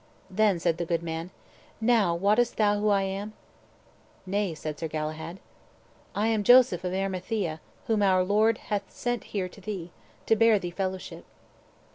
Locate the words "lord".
8.23-8.57